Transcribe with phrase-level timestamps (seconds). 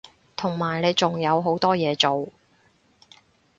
[0.35, 2.29] 同埋你仲有好多嘢做